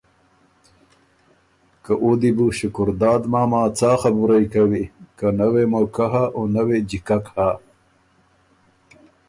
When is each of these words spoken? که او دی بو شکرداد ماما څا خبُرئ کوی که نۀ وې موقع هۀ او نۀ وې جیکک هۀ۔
که 1.83 1.93
او 2.03 2.09
دی 2.21 2.31
بو 2.37 2.47
شکرداد 2.59 3.23
ماما 3.33 3.61
څا 3.77 3.91
خبُرئ 4.01 4.43
کوی 4.53 4.83
که 5.17 5.27
نۀ 5.37 5.47
وې 5.53 5.63
موقع 5.73 6.07
هۀ 6.13 6.23
او 6.35 6.41
نۀ 6.53 6.61
وې 6.67 6.77
جیکک 6.89 7.25
هۀ۔ 7.35 7.49